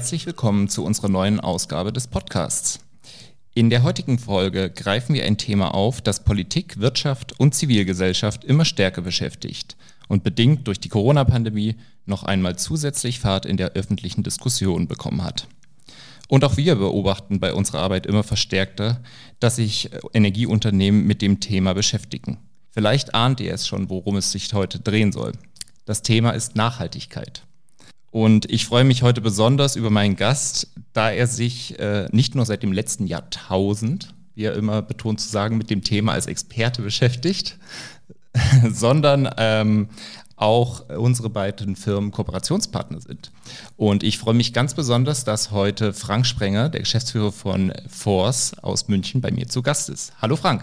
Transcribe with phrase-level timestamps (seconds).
[0.00, 2.80] Herzlich willkommen zu unserer neuen Ausgabe des Podcasts.
[3.52, 8.64] In der heutigen Folge greifen wir ein Thema auf, das Politik, Wirtschaft und Zivilgesellschaft immer
[8.64, 9.76] stärker beschäftigt
[10.08, 15.48] und bedingt durch die Corona-Pandemie noch einmal zusätzlich Fahrt in der öffentlichen Diskussion bekommen hat.
[16.28, 19.02] Und auch wir beobachten bei unserer Arbeit immer verstärkter,
[19.38, 22.38] dass sich Energieunternehmen mit dem Thema beschäftigen.
[22.70, 25.32] Vielleicht ahnt ihr es schon, worum es sich heute drehen soll.
[25.84, 27.44] Das Thema ist Nachhaltigkeit.
[28.10, 32.44] Und ich freue mich heute besonders über meinen Gast, da er sich äh, nicht nur
[32.44, 36.82] seit dem letzten Jahrtausend, wie er immer betont zu sagen, mit dem Thema als Experte
[36.82, 37.58] beschäftigt,
[38.68, 39.88] sondern ähm,
[40.34, 43.30] auch unsere beiden Firmen Kooperationspartner sind.
[43.76, 48.88] Und ich freue mich ganz besonders, dass heute Frank Sprenger, der Geschäftsführer von Force aus
[48.88, 50.14] München, bei mir zu Gast ist.
[50.20, 50.62] Hallo Frank.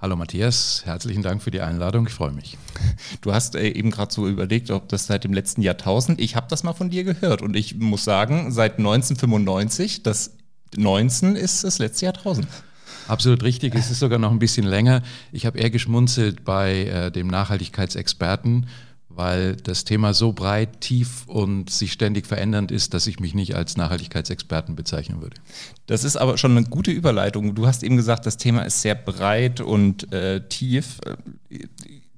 [0.00, 2.58] Hallo Matthias, herzlichen Dank für die Einladung, ich freue mich.
[3.20, 6.46] Du hast äh, eben gerade so überlegt, ob das seit dem letzten Jahrtausend, ich habe
[6.50, 10.36] das mal von dir gehört und ich muss sagen, seit 1995, das
[10.76, 12.48] 19 ist das letzte Jahrtausend.
[13.06, 15.02] Absolut richtig, es ist sogar noch ein bisschen länger.
[15.30, 18.66] Ich habe eher geschmunzelt bei äh, dem Nachhaltigkeitsexperten,
[19.16, 23.54] weil das Thema so breit, tief und sich ständig verändernd ist, dass ich mich nicht
[23.54, 25.36] als Nachhaltigkeitsexperten bezeichnen würde.
[25.86, 27.54] Das ist aber schon eine gute Überleitung.
[27.54, 30.98] Du hast eben gesagt, das Thema ist sehr breit und äh, tief.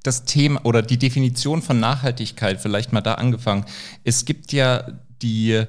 [0.03, 3.65] Das Thema oder die Definition von Nachhaltigkeit, vielleicht mal da angefangen.
[4.05, 4.87] Es gibt ja
[5.23, 5.65] die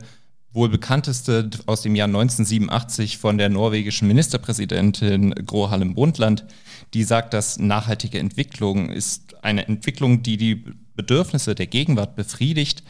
[0.53, 6.45] wohl bekannteste aus dem Jahr 1987 von der norwegischen Ministerpräsidentin Gro Harlem Brundtland,
[6.94, 10.66] die sagt, dass nachhaltige Entwicklung ist eine Entwicklung, die die
[10.97, 12.83] Bedürfnisse der Gegenwart befriedigt,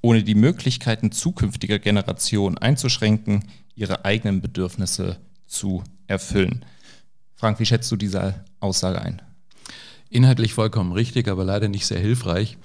[0.00, 6.64] ohne die Möglichkeiten zukünftiger Generationen einzuschränken, ihre eigenen Bedürfnisse zu erfüllen.
[7.34, 9.20] Frank, wie schätzt du diese Aussage ein?
[10.10, 12.56] Inhaltlich vollkommen richtig, aber leider nicht sehr hilfreich.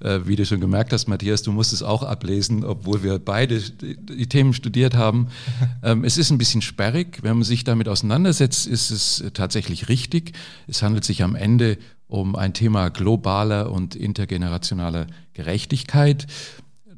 [0.00, 3.60] Äh, wie du schon gemerkt hast, Matthias, du musst es auch ablesen, obwohl wir beide
[3.60, 5.28] die Themen studiert haben.
[5.82, 7.22] Ähm, es ist ein bisschen sperrig.
[7.22, 10.32] Wenn man sich damit auseinandersetzt, ist es tatsächlich richtig.
[10.66, 11.78] Es handelt sich am Ende
[12.08, 16.26] um ein Thema globaler und intergenerationaler Gerechtigkeit.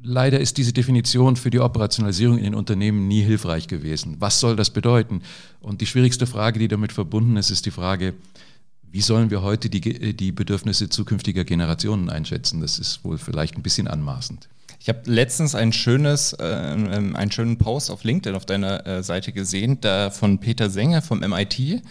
[0.02, 4.16] Leider ist diese Definition für die Operationalisierung in den Unternehmen nie hilfreich gewesen.
[4.20, 5.22] Was soll das bedeuten?
[5.60, 8.14] Und die schwierigste Frage, die damit verbunden ist, ist die Frage,
[8.90, 12.60] wie sollen wir heute die, die Bedürfnisse zukünftiger Generationen einschätzen?
[12.60, 14.48] Das ist wohl vielleicht ein bisschen anmaßend.
[14.80, 19.32] Ich habe letztens ein schönes, äh, einen schönen Post auf LinkedIn auf deiner äh, Seite
[19.32, 21.82] gesehen, da von Peter Sänger vom MIT.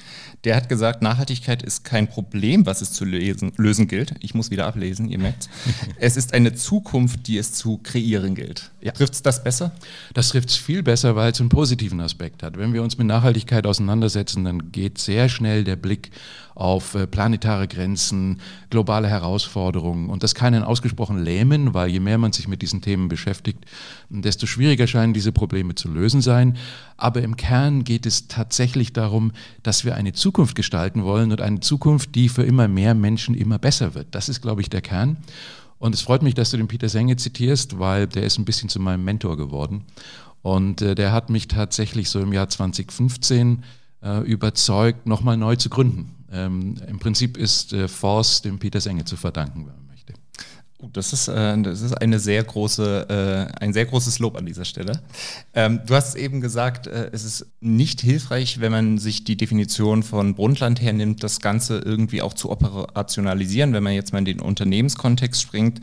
[0.44, 4.14] Der hat gesagt, Nachhaltigkeit ist kein Problem, was es zu lesen, lösen gilt.
[4.20, 5.50] Ich muss wieder ablesen, ihr merkt
[6.00, 6.16] es.
[6.16, 8.72] ist eine Zukunft, die es zu kreieren gilt.
[8.82, 8.92] Ja.
[8.92, 9.72] Trifft es das besser?
[10.14, 12.58] Das trifft es viel besser, weil es einen positiven Aspekt hat.
[12.58, 16.12] Wenn wir uns mit Nachhaltigkeit auseinandersetzen, dann geht sehr schnell der Blick
[16.58, 20.10] auf äh, planetare Grenzen, globale Herausforderungen.
[20.10, 23.66] Und das kann einen ausgesprochen lähmen, weil je mehr man sich mit diesen Themen beschäftigt,
[24.10, 26.58] desto schwieriger scheinen diese Probleme zu lösen sein.
[26.98, 31.60] Aber im Kern geht es tatsächlich darum, dass wir eine Zukunft gestalten wollen und eine
[31.60, 34.08] Zukunft, die für immer mehr Menschen immer besser wird.
[34.12, 35.18] Das ist, glaube ich, der Kern.
[35.80, 38.70] Und es freut mich, dass du den Peter Senge zitierst, weil der ist ein bisschen
[38.70, 39.86] zu meinem Mentor geworden.
[40.42, 43.64] Und äh, der hat mich tatsächlich so im Jahr 2015
[44.02, 46.16] äh, überzeugt, nochmal neu zu gründen.
[46.32, 49.68] Ähm, Im Prinzip ist äh, Force dem Peter Senge zu verdanken.
[50.80, 54.64] Das ist, äh, das ist eine sehr große, äh, ein sehr großes Lob an dieser
[54.64, 55.02] Stelle.
[55.56, 60.04] Ähm, du hast eben gesagt, äh, es ist nicht hilfreich, wenn man sich die Definition
[60.04, 64.40] von Brundtland hernimmt, das Ganze irgendwie auch zu operationalisieren, wenn man jetzt mal in den
[64.40, 65.82] Unternehmenskontext springt.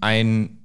[0.00, 0.56] Ein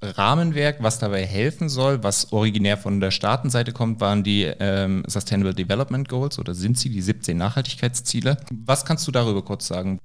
[0.00, 5.54] Rahmenwerk, was dabei helfen soll, was originär von der Staatenseite kommt, waren die ähm, Sustainable
[5.54, 8.36] Development Goals oder sind sie die 17 Nachhaltigkeitsziele.
[8.64, 9.98] Was kannst du darüber kurz sagen?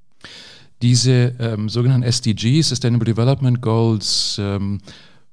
[0.81, 4.79] Diese ähm, sogenannten SDGs, Sustainable Development Goals, ähm,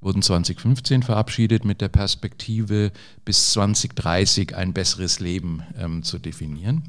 [0.01, 2.93] wurden 2015 verabschiedet mit der Perspektive,
[3.25, 6.85] bis 2030 ein besseres Leben ähm, zu definieren.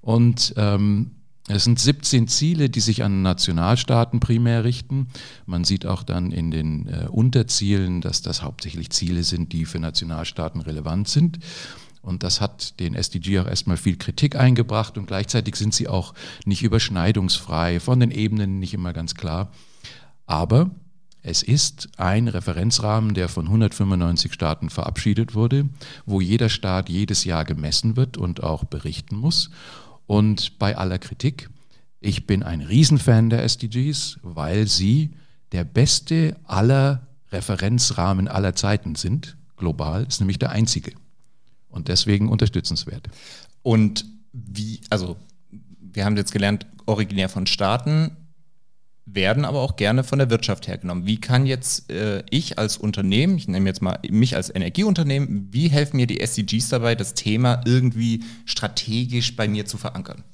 [0.00, 1.10] Und ähm,
[1.48, 5.08] es sind 17 Ziele, die sich an Nationalstaaten primär richten.
[5.46, 9.78] Man sieht auch dann in den äh, Unterzielen, dass das hauptsächlich Ziele sind, die für
[9.78, 11.38] Nationalstaaten relevant sind.
[12.06, 16.14] Und das hat den SDG auch erstmal viel Kritik eingebracht und gleichzeitig sind sie auch
[16.44, 19.50] nicht überschneidungsfrei, von den Ebenen nicht immer ganz klar.
[20.24, 20.70] Aber
[21.22, 25.68] es ist ein Referenzrahmen, der von 195 Staaten verabschiedet wurde,
[26.04, 29.50] wo jeder Staat jedes Jahr gemessen wird und auch berichten muss.
[30.06, 31.50] Und bei aller Kritik,
[31.98, 35.10] ich bin ein Riesenfan der SDGs, weil sie
[35.50, 40.92] der beste aller Referenzrahmen aller Zeiten sind, global, ist nämlich der einzige.
[41.68, 43.08] Und deswegen unterstützenswert.
[43.62, 45.16] Und wie, also
[45.80, 48.16] wir haben jetzt gelernt, originär von Staaten.
[49.08, 51.06] werden aber auch gerne von der Wirtschaft hergenommen.
[51.06, 55.68] Wie kann jetzt äh, ich als Unternehmen, ich nehme jetzt mal mich als Energieunternehmen, wie
[55.68, 60.24] helfen mir die SDGs dabei, das Thema irgendwie strategisch bei mir zu verankern?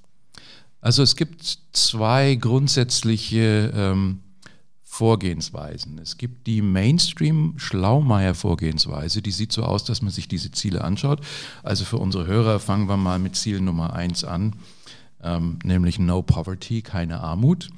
[0.81, 4.21] Also es gibt zwei grundsätzliche ähm,
[4.93, 5.99] Vorgehensweisen.
[5.99, 11.23] Es gibt die Mainstream-Schlaumeier-Vorgehensweise, die sieht so aus, dass man sich diese Ziele anschaut.
[11.63, 14.53] Also für unsere Hörer fangen wir mal mit Ziel Nummer eins an,
[15.23, 17.71] ähm, nämlich No Poverty, keine Armut.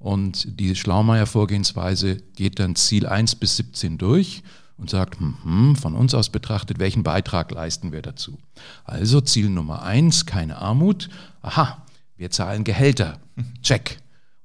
[0.00, 4.42] Und die Schlaumeier-Vorgehensweise geht dann Ziel 1 bis 17 durch
[4.76, 8.40] und sagt, hm, hm, von uns aus betrachtet, welchen Beitrag leisten wir dazu?
[8.82, 11.10] Also Ziel Nummer 1, keine Armut.
[11.42, 11.86] Aha,
[12.16, 13.20] wir zahlen Gehälter.
[13.62, 14.00] Check.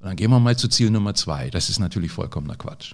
[0.06, 1.50] Und dann gehen wir mal zu Ziel Nummer 2.
[1.50, 2.94] Das ist natürlich vollkommener Quatsch.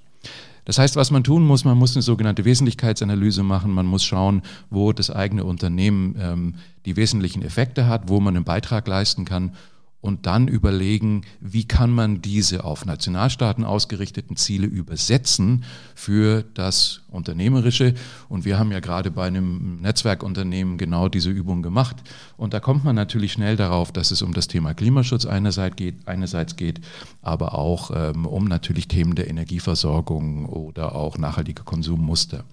[0.64, 4.44] Das heißt, was man tun muss, man muss eine sogenannte Wesentlichkeitsanalyse machen, man muss schauen,
[4.70, 6.56] wo das eigene Unternehmen ähm,
[6.86, 9.52] die wesentlichen Effekte hat, wo man einen Beitrag leisten kann
[10.02, 15.64] und dann überlegen, wie kann man diese auf Nationalstaaten ausgerichteten Ziele übersetzen
[15.96, 17.94] für das Unternehmerische.
[18.28, 21.98] Und wir haben ja gerade bei einem Netzwerkunternehmen genau diese Übung gemacht.
[22.36, 26.08] Und da kommt man natürlich schnell darauf, dass es um das Thema Klimaschutz einerseits geht,
[26.08, 26.82] einerseits geht
[27.22, 32.44] aber auch ähm, um natürlich Themen der Energieversorgung oder auch nachhaltige Konsummuster.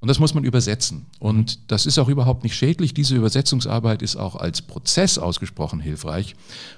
[0.00, 1.04] Und das muss man übersetzen.
[1.18, 2.94] Und das ist auch überhaupt nicht schädlich.
[2.94, 6.36] Diese Übersetzungsarbeit ist auch als Prozess ausgesprochen hilfreich,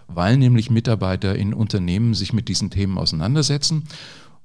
[0.08, 3.84] weil nämlich Mitarbeiter in Unternehmen sich mit diesen Themen auseinandersetzen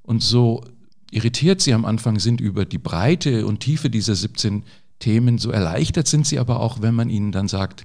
[0.03, 0.63] und so
[1.09, 4.63] irritiert sie am Anfang sind über die Breite und Tiefe dieser 17
[4.99, 7.83] Themen, so erleichtert sind sie aber auch, wenn man ihnen dann sagt,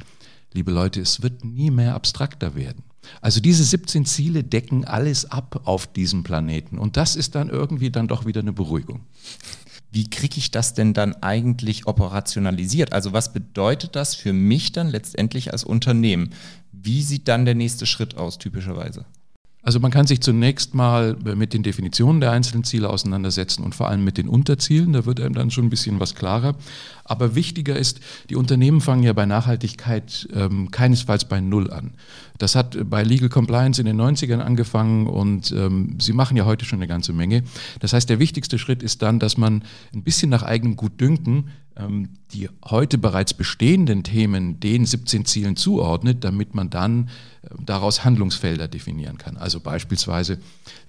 [0.53, 2.83] liebe Leute, es wird nie mehr abstrakter werden.
[3.21, 7.91] Also diese 17 Ziele decken alles ab auf diesem Planeten und das ist dann irgendwie
[7.91, 9.01] dann doch wieder eine Beruhigung
[9.93, 12.95] wie kriege ich das denn dann eigentlich operationalisiert?
[12.95, 16.31] Also was bedeutet das für mich dann letztendlich als Unternehmen?
[16.73, 19.05] Wie sieht dann der nächste Schritt aus, typischerweise?
[19.65, 23.89] Also man kann sich zunächst mal mit den Definitionen der einzelnen Ziele auseinandersetzen und vor
[23.89, 24.93] allem mit den Unterzielen.
[24.93, 26.57] Da wird einem dann schon ein bisschen was klarer.
[27.05, 31.93] Aber wichtiger ist, die Unternehmen fangen ja bei Nachhaltigkeit ähm, keinesfalls bei Null an.
[32.39, 36.65] Das hat bei Legal Compliance in den 90ern angefangen und ähm, sie machen ja heute
[36.65, 37.45] schon eine ganze Menge.
[37.79, 39.63] Das heißt, der wichtigste Schritt ist dann, dass man
[39.95, 41.51] ein bisschen nach eigenem Gutdünken
[42.33, 47.09] die heute bereits bestehenden Themen den 17 Zielen zuordnet, damit man dann
[47.43, 49.37] äh, daraus Handlungsfelder definieren kann.
[49.37, 50.39] Also beispielsweise,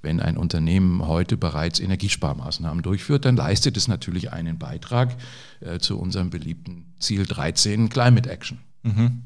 [0.01, 5.15] wenn ein Unternehmen heute bereits Energiesparmaßnahmen durchführt, dann leistet es natürlich einen Beitrag
[5.61, 8.59] äh, zu unserem beliebten Ziel 13 Climate Action.
[8.83, 9.23] Mhm.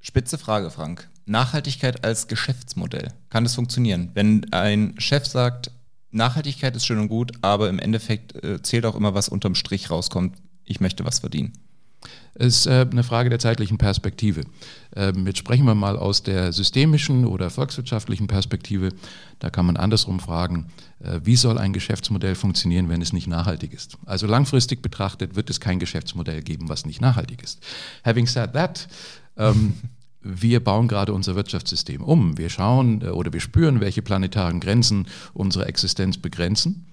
[0.00, 1.08] Spitze Frage, Frank.
[1.26, 3.12] Nachhaltigkeit als Geschäftsmodell.
[3.30, 4.10] Kann das funktionieren?
[4.14, 5.70] Wenn ein Chef sagt,
[6.14, 9.90] Nachhaltigkeit ist schön und gut, aber im Endeffekt äh, zählt auch immer, was unterm Strich
[9.90, 10.36] rauskommt.
[10.64, 11.52] Ich möchte was verdienen.
[12.34, 14.42] Es ist äh, eine Frage der zeitlichen Perspektive.
[14.96, 18.90] Ähm, jetzt sprechen wir mal aus der systemischen oder volkswirtschaftlichen Perspektive.
[19.38, 20.66] Da kann man andersrum fragen,
[21.00, 23.98] äh, wie soll ein Geschäftsmodell funktionieren, wenn es nicht nachhaltig ist?
[24.04, 27.60] Also langfristig betrachtet wird es kein Geschäftsmodell geben, was nicht nachhaltig ist.
[28.04, 28.88] Having said that,
[29.36, 29.74] ähm,
[30.24, 32.36] wir bauen gerade unser Wirtschaftssystem um.
[32.38, 36.86] Wir schauen äh, oder wir spüren, welche planetaren Grenzen unsere Existenz begrenzen.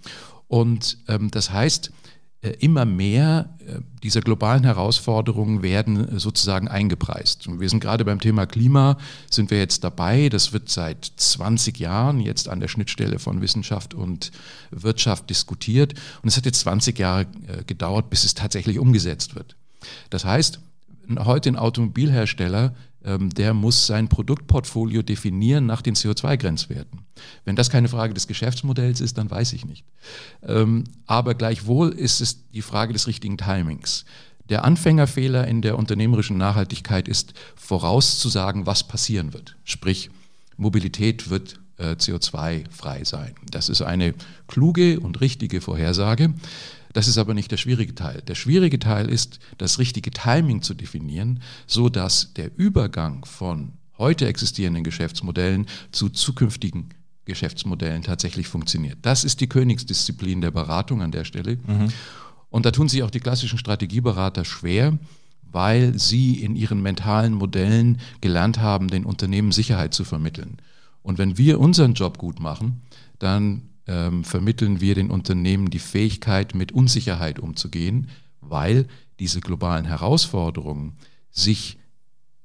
[0.48, 1.92] Und ähm, das heißt,
[2.42, 7.48] äh, immer mehr äh, dieser globalen Herausforderungen werden sozusagen eingepreist.
[7.48, 8.98] Und wir sind gerade beim Thema Klima,
[9.30, 10.28] sind wir jetzt dabei.
[10.28, 14.32] Das wird seit 20 Jahren jetzt an der Schnittstelle von Wissenschaft und
[14.72, 15.94] Wirtschaft diskutiert.
[16.22, 17.28] Und es hat jetzt 20 Jahre
[17.66, 19.56] gedauert, bis es tatsächlich umgesetzt wird.
[20.10, 20.60] Das heißt,
[21.20, 27.00] heute ein Automobilhersteller der muss sein Produktportfolio definieren nach den CO2-Grenzwerten.
[27.46, 29.86] Wenn das keine Frage des Geschäftsmodells ist, dann weiß ich nicht.
[30.44, 34.06] Ähm, aber gleichwohl ist es die Frage des richtigen Timings.
[34.50, 39.56] Der Anfängerfehler in der unternehmerischen Nachhaltigkeit ist vorauszusagen, was passieren wird.
[39.64, 40.10] Sprich,
[40.58, 43.34] Mobilität wird äh, CO2-frei sein.
[43.50, 44.14] Das ist eine
[44.48, 46.34] kluge und richtige Vorhersage.
[46.94, 48.22] Das ist aber nicht der schwierige Teil.
[48.22, 54.28] Der schwierige Teil ist, das richtige Timing zu definieren, so dass der Übergang von heute
[54.28, 56.90] existierenden Geschäftsmodellen zu zukünftigen
[57.26, 58.98] Geschäftsmodellen tatsächlich funktioniert.
[59.04, 61.58] Das ist die Königsdisziplin der Beratung an der Stelle.
[61.58, 61.90] Mhm.
[62.50, 64.98] Und da tun sich auch die klassischen Strategieberater schwer,
[65.52, 70.58] weil sie in ihren mentalen Modellen gelernt haben, den Unternehmen Sicherheit zu vermitteln.
[71.04, 72.82] Und wenn wir unseren Job gut machen,
[73.20, 78.08] dann ähm, vermitteln wir den Unternehmen die Fähigkeit, mit Unsicherheit umzugehen,
[78.40, 78.88] weil
[79.20, 80.94] diese globalen Herausforderungen
[81.30, 81.78] sich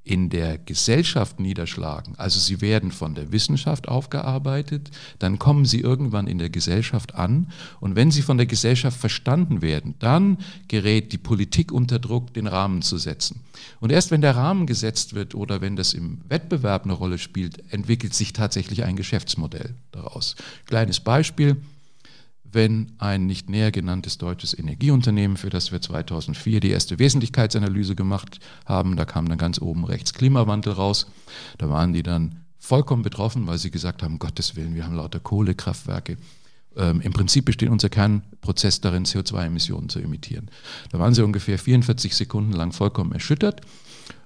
[0.06, 6.28] in der Gesellschaft niederschlagen, also sie werden von der Wissenschaft aufgearbeitet, dann kommen sie irgendwann
[6.28, 11.18] in der Gesellschaft an und wenn sie von der Gesellschaft verstanden werden, dann gerät die
[11.18, 13.40] Politik unter Druck, den Rahmen zu setzen.
[13.80, 17.72] Und erst wenn der Rahmen gesetzt wird oder wenn das im Wettbewerb eine Rolle spielt,
[17.72, 20.36] entwickelt sich tatsächlich ein Geschäftsmodell daraus.
[20.66, 21.56] Kleines Beispiel
[22.52, 28.40] wenn ein nicht näher genanntes deutsches Energieunternehmen, für das wir 2004 die erste Wesentlichkeitsanalyse gemacht
[28.64, 31.06] haben, da kam dann ganz oben rechts Klimawandel raus,
[31.58, 35.20] da waren die dann vollkommen betroffen, weil sie gesagt haben, Gottes Willen, wir haben lauter
[35.20, 36.16] Kohlekraftwerke.
[36.76, 40.50] Ähm, Im Prinzip besteht unser Kernprozess darin, CO2-Emissionen zu emittieren.
[40.90, 43.60] Da waren sie ungefähr 44 Sekunden lang vollkommen erschüttert.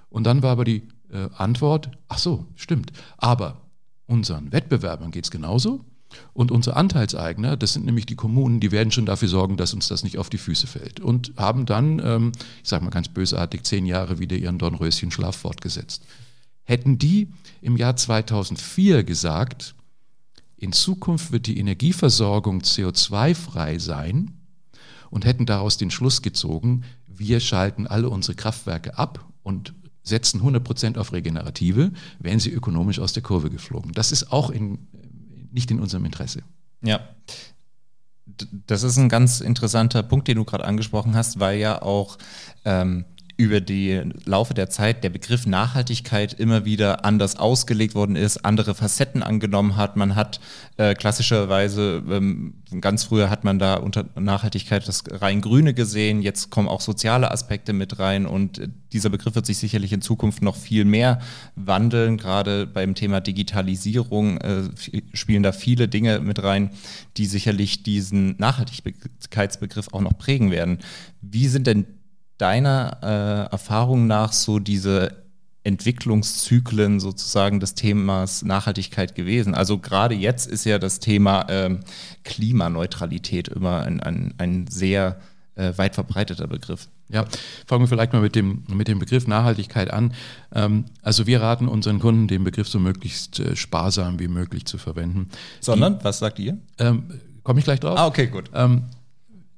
[0.09, 2.91] Und dann war aber die äh, Antwort, ach so, stimmt.
[3.17, 3.61] Aber
[4.07, 5.85] unseren Wettbewerbern geht es genauso.
[6.33, 9.87] Und unsere Anteilseigner, das sind nämlich die Kommunen, die werden schon dafür sorgen, dass uns
[9.87, 10.99] das nicht auf die Füße fällt.
[10.99, 12.31] Und haben dann, ähm,
[12.63, 16.05] ich sage mal ganz bösartig, zehn Jahre wieder ihren Dornröschen-Schlaf fortgesetzt.
[16.63, 17.29] Hätten die
[17.61, 19.75] im Jahr 2004 gesagt,
[20.57, 24.37] in Zukunft wird die Energieversorgung CO2-frei sein
[25.09, 30.63] und hätten daraus den Schluss gezogen, wir schalten alle unsere Kraftwerke ab und setzen 100
[30.63, 33.91] Prozent auf Regenerative, wären sie ökonomisch aus der Kurve geflogen.
[33.93, 34.87] Das ist auch in
[35.51, 36.43] nicht in unserem Interesse.
[36.81, 36.99] Ja.
[38.67, 42.17] Das ist ein ganz interessanter Punkt, den du gerade angesprochen hast, weil ja auch
[42.65, 43.05] ähm,
[43.41, 48.75] über die Laufe der Zeit der Begriff Nachhaltigkeit immer wieder anders ausgelegt worden ist, andere
[48.75, 49.97] Facetten angenommen hat.
[49.97, 50.39] Man hat
[50.77, 56.51] äh, klassischerweise, ähm, ganz früher hat man da unter Nachhaltigkeit das rein Grüne gesehen, jetzt
[56.51, 60.43] kommen auch soziale Aspekte mit rein und äh, dieser Begriff wird sich sicherlich in Zukunft
[60.43, 61.19] noch viel mehr
[61.55, 62.17] wandeln.
[62.17, 64.63] Gerade beim Thema Digitalisierung äh,
[65.13, 66.69] spielen da viele Dinge mit rein,
[67.17, 70.77] die sicherlich diesen Nachhaltigkeitsbegriff auch noch prägen werden.
[71.21, 71.87] Wie sind denn
[72.41, 75.21] deiner äh, Erfahrung nach so diese
[75.63, 79.53] Entwicklungszyklen sozusagen des Themas Nachhaltigkeit gewesen?
[79.53, 81.81] Also gerade jetzt ist ja das Thema ähm,
[82.23, 85.19] Klimaneutralität immer ein, ein, ein sehr
[85.55, 86.87] äh, weit verbreiteter Begriff.
[87.09, 87.25] Ja,
[87.67, 90.13] fangen wir vielleicht mal mit dem, mit dem Begriff Nachhaltigkeit an.
[90.53, 94.77] Ähm, also wir raten unseren Kunden, den Begriff so möglichst äh, sparsam wie möglich zu
[94.77, 95.29] verwenden.
[95.59, 96.57] Sondern, Die, was sagt ihr?
[96.79, 97.03] Ähm,
[97.43, 97.97] Komme ich gleich drauf?
[97.97, 98.49] Ah, okay, gut.
[98.53, 98.83] Ähm,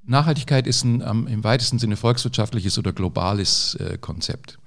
[0.06, 4.58] Nachhaltigkeit ist ein ähm, im weitesten Sinne volkswirtschaftliches oder globales äh, Konzept.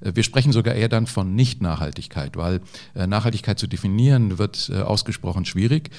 [0.00, 2.60] Äh, wir sprechen sogar eher dann von Nicht-Nachhaltigkeit, weil
[2.94, 5.90] äh, Nachhaltigkeit zu definieren wird äh, ausgesprochen schwierig.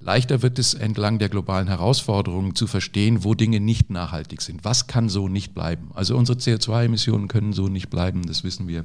[0.00, 4.64] Leichter wird es entlang der globalen Herausforderungen zu verstehen, wo Dinge nicht nachhaltig sind.
[4.64, 5.90] Was kann so nicht bleiben?
[5.94, 8.84] Also unsere CO2-Emissionen können so nicht bleiben, das wissen wir.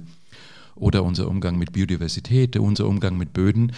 [0.73, 3.73] Oder unser Umgang mit Biodiversität, unser Umgang mit Böden.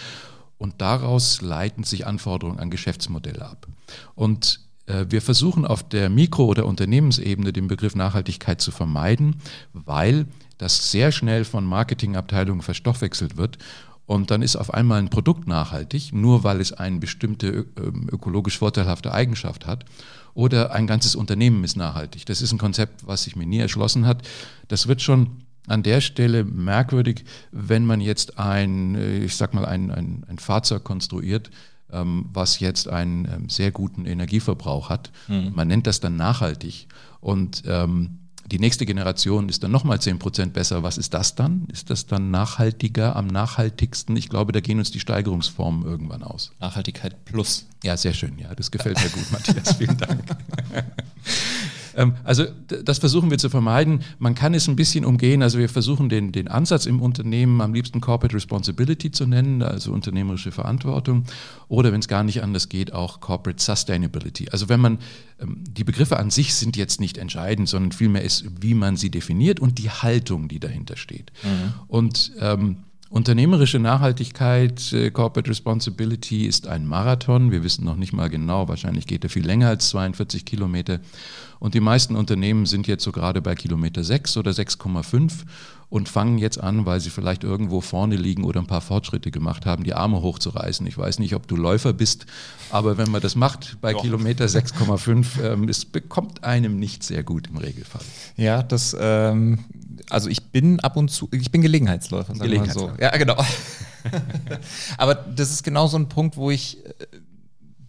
[0.56, 3.66] Und daraus leiten sich Anforderungen an Geschäftsmodelle ab.
[4.14, 9.36] Und wir versuchen auf der Mikro- oder Unternehmensebene den Begriff Nachhaltigkeit zu vermeiden,
[9.72, 10.26] weil
[10.58, 13.58] das sehr schnell von Marketingabteilungen verstoffwechselt wird
[14.06, 18.58] und dann ist auf einmal ein Produkt nachhaltig, nur weil es eine bestimmte ähm, ökologisch
[18.58, 19.84] vorteilhafte Eigenschaft hat.
[20.32, 22.24] Oder ein ganzes Unternehmen ist nachhaltig.
[22.26, 24.26] Das ist ein Konzept, was sich mir nie erschlossen hat.
[24.68, 29.64] Das wird schon an der Stelle merkwürdig, wenn man jetzt ein, äh, ich sag mal,
[29.64, 31.50] ein, ein, ein Fahrzeug konstruiert,
[31.88, 35.10] was jetzt einen ähm, sehr guten Energieverbrauch hat.
[35.28, 35.52] Mhm.
[35.54, 36.88] Man nennt das dann nachhaltig.
[37.20, 40.82] Und ähm, die nächste Generation ist dann nochmal 10 Prozent besser.
[40.82, 41.66] Was ist das dann?
[41.72, 44.16] Ist das dann nachhaltiger, am nachhaltigsten?
[44.16, 46.52] Ich glaube, da gehen uns die Steigerungsformen irgendwann aus.
[46.60, 47.66] Nachhaltigkeit plus.
[47.82, 48.38] Ja, sehr schön.
[48.38, 49.74] Ja, das gefällt mir gut, Matthias.
[49.74, 50.22] Vielen Dank.
[51.96, 52.44] Ähm, also
[52.84, 54.02] das versuchen wir zu vermeiden.
[54.18, 55.42] Man kann es ein bisschen umgehen.
[55.42, 59.92] Also wir versuchen den, den Ansatz im Unternehmen am liebsten Corporate Responsibility zu nennen, also
[59.92, 61.24] unternehmerische Verantwortung.
[61.68, 64.48] Oder wenn es gar nicht anders geht, auch Corporate Sustainability.
[64.50, 64.98] Also wenn man,
[65.40, 69.10] ähm, die Begriffe an sich sind jetzt nicht entscheidend, sondern vielmehr ist, wie man sie
[69.10, 71.32] definiert und die Haltung, die dahinter steht.
[71.42, 71.74] Mhm.
[71.88, 72.76] Und ähm,
[73.16, 77.50] Unternehmerische Nachhaltigkeit, äh, Corporate Responsibility ist ein Marathon.
[77.50, 81.00] Wir wissen noch nicht mal genau, wahrscheinlich geht er viel länger als 42 Kilometer.
[81.58, 85.32] Und die meisten Unternehmen sind jetzt so gerade bei Kilometer 6 oder 6,5
[85.88, 89.64] und fangen jetzt an, weil sie vielleicht irgendwo vorne liegen oder ein paar Fortschritte gemacht
[89.64, 90.86] haben, die Arme hochzureißen.
[90.86, 92.26] Ich weiß nicht, ob du Läufer bist,
[92.70, 94.02] aber wenn man das macht bei Doch.
[94.02, 98.02] Kilometer 6,5, ähm, es bekommt einem nicht sehr gut im Regelfall.
[98.36, 99.60] Ja, das, ähm,
[100.10, 102.94] also ich bin ab und zu, ich bin Gelegenheitsläufer, sagen Gelegenheitsläufer.
[102.96, 103.02] so.
[103.02, 103.36] Ja, genau.
[104.98, 106.92] aber das ist genau so ein Punkt, wo ich äh,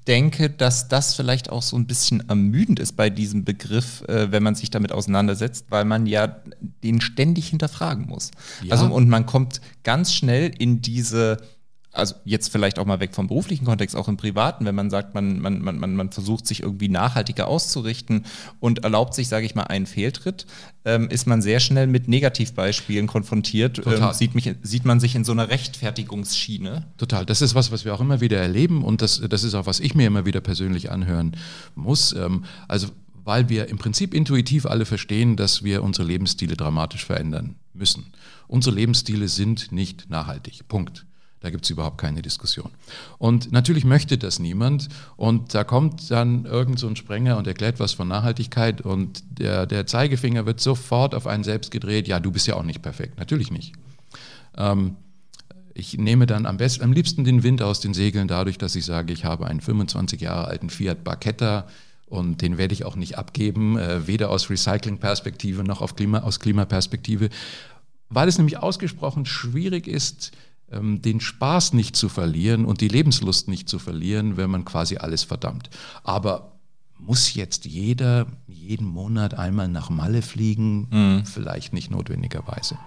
[0.08, 4.42] denke, dass das vielleicht auch so ein bisschen ermüdend ist bei diesem Begriff, äh, wenn
[4.42, 6.38] man sich damit auseinandersetzt, weil man ja
[6.84, 8.32] den ständig hinterfragen muss.
[8.64, 8.72] Ja.
[8.72, 11.38] Also und man kommt ganz schnell in diese
[11.98, 15.14] also jetzt vielleicht auch mal weg vom beruflichen Kontext, auch im privaten, wenn man sagt,
[15.14, 18.26] man, man, man, man versucht sich irgendwie nachhaltiger auszurichten
[18.60, 20.46] und erlaubt sich, sage ich mal, einen Fehltritt,
[20.86, 23.82] ähm, ist man sehr schnell mit Negativbeispielen konfrontiert.
[23.86, 26.86] Ähm, sieht, mich, sieht man sich in so einer Rechtfertigungsschiene.
[26.98, 27.26] Total.
[27.26, 29.80] Das ist was, was wir auch immer wieder erleben und das, das ist auch, was
[29.80, 31.36] ich mir immer wieder persönlich anhören
[31.76, 32.14] muss.
[32.14, 32.88] Ähm, also
[33.28, 38.14] weil wir im Prinzip intuitiv alle verstehen, dass wir unsere Lebensstile dramatisch verändern müssen.
[38.48, 40.66] Unsere Lebensstile sind nicht nachhaltig.
[40.70, 41.06] Punkt.
[41.40, 42.72] Da gibt es überhaupt keine Diskussion.
[43.20, 44.90] Und natürlich möchte das niemand.
[45.18, 49.68] Und da kommt dann irgend so ein Sprenger und erklärt was von Nachhaltigkeit und der,
[49.68, 52.08] der Zeigefinger wird sofort auf einen selbst gedreht.
[52.08, 53.20] Ja, du bist ja auch nicht perfekt.
[53.20, 53.74] Natürlich nicht.
[54.58, 54.96] Ähm,
[55.76, 58.86] ich nehme dann am, besten, am liebsten den Wind aus den Segeln dadurch, dass ich
[58.86, 61.68] sage, ich habe einen 25 Jahre alten Fiat Barchetta
[62.08, 66.40] und den werde ich auch nicht abgeben, äh, weder aus Recycling-Perspektive noch auf Klima, aus
[66.40, 67.30] Klimaperspektive,
[68.10, 70.32] weil es nämlich ausgesprochen schwierig ist,
[70.70, 75.24] den Spaß nicht zu verlieren und die Lebenslust nicht zu verlieren, wenn man quasi alles
[75.24, 75.70] verdammt.
[76.04, 76.58] Aber
[77.00, 80.88] muss jetzt jeder jeden Monat einmal nach Malle fliegen?
[80.90, 81.26] Mhm.
[81.26, 82.78] Vielleicht nicht notwendigerweise.